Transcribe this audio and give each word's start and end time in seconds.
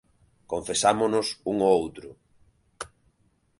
Confesámonos 0.51 1.27
un 1.51 1.57
ó 1.69 1.71
outro. 1.79 2.09